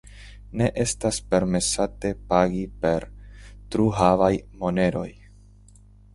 Ne 0.61 0.69
estas 0.83 1.19
permesate 1.33 2.11
pagi 2.31 2.63
per 2.87 3.07
truhavaj 3.77 4.33
moneroj. 4.65 5.09